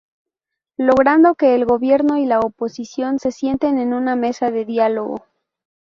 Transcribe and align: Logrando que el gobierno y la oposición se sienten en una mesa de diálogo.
Logrando 0.79 1.35
que 1.35 1.53
el 1.53 1.65
gobierno 1.65 2.17
y 2.17 2.25
la 2.25 2.39
oposición 2.39 3.19
se 3.19 3.31
sienten 3.31 3.77
en 3.77 3.93
una 3.93 4.15
mesa 4.15 4.49
de 4.49 4.65
diálogo. 4.65 5.27